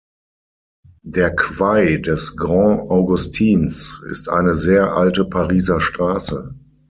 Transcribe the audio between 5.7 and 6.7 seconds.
Straße.